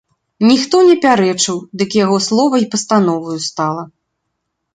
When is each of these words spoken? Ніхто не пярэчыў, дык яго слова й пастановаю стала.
Ніхто 0.51 0.77
не 0.87 0.95
пярэчыў, 1.03 1.59
дык 1.81 1.89
яго 1.99 2.17
слова 2.29 2.55
й 2.63 2.69
пастановаю 2.73 3.37
стала. 3.51 3.83